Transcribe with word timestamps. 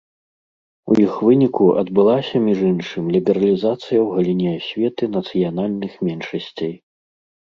У 0.93 0.95
іх 1.05 1.13
выніку 1.25 1.65
адбылася 1.81 2.35
між 2.47 2.59
іншым 2.71 3.11
лібералізацыя 3.17 3.77
ў 3.79 4.01
галіне 4.15 4.49
асветы 4.61 5.03
нацыянальных 5.17 5.91
меншасцей. 6.11 6.73